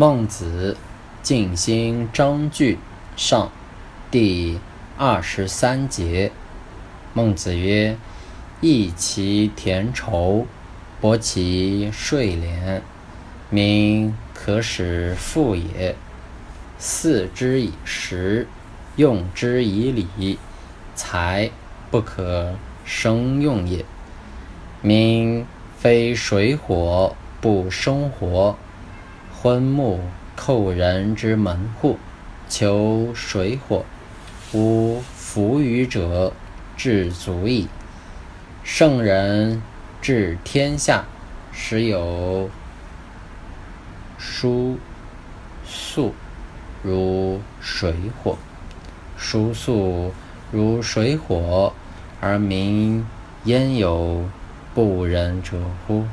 [0.00, 0.76] 孟子
[1.24, 2.78] 尽心章句
[3.16, 3.50] 上
[4.12, 4.60] 第
[4.96, 6.30] 二十三节。
[7.12, 7.96] 孟子曰
[8.62, 10.46] ：“益其田畴，
[11.00, 12.80] 薄其税敛，
[13.50, 15.96] 民可使富也。
[16.78, 18.46] 祀之以食，
[18.94, 20.38] 用之以礼，
[20.94, 21.50] 财
[21.90, 22.54] 不可
[22.84, 23.84] 生用也。
[24.80, 25.44] 民
[25.76, 28.56] 非水火不生活，
[29.40, 30.00] 昏木
[30.36, 31.96] 叩人之门户，
[32.48, 33.84] 求水火，
[34.52, 36.32] 无弗与者，
[36.76, 37.68] 至足矣。
[38.64, 39.62] 圣人
[40.02, 41.04] 治天下，
[41.52, 42.50] 时有
[44.18, 44.76] 疏
[45.64, 46.12] 肃
[46.82, 48.36] 如水火，
[49.16, 50.12] 疏肃
[50.50, 51.72] 如水火，
[52.20, 53.06] 而民
[53.44, 54.28] 焉有
[54.74, 56.04] 不仁者乎？